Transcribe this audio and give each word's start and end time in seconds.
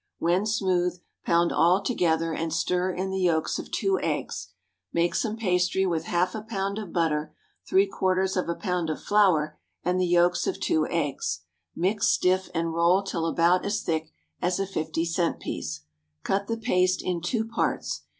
When 0.17 0.47
smooth, 0.47 0.99
pound 1.25 1.51
all 1.51 1.79
together, 1.83 2.33
and 2.33 2.51
stir 2.51 2.91
in 2.91 3.11
the 3.11 3.19
yolks 3.21 3.59
of 3.59 3.69
two 3.69 3.99
eggs. 4.01 4.47
Make 4.91 5.13
some 5.13 5.37
pastry 5.37 5.85
with 5.85 6.05
half 6.05 6.33
a 6.33 6.41
pound 6.41 6.79
of 6.79 6.91
butter, 6.91 7.35
three 7.67 7.85
quarters 7.85 8.35
of 8.35 8.49
a 8.49 8.55
pound 8.55 8.89
of 8.89 8.99
flour, 8.99 9.59
and 9.85 9.99
the 10.01 10.07
yolks 10.07 10.47
of 10.47 10.59
two 10.59 10.87
eggs; 10.87 11.41
mix 11.75 12.07
stiff, 12.07 12.49
and 12.55 12.73
roll 12.73 13.03
till 13.03 13.27
about 13.27 13.63
as 13.63 13.83
thick 13.83 14.09
as 14.41 14.59
a 14.59 14.65
fifty 14.65 15.05
cent 15.05 15.39
piece. 15.39 15.81
Cut 16.23 16.47
the 16.47 16.57
paste 16.57 17.03
in 17.03 17.21
two 17.21 17.45
parts. 17.45 18.01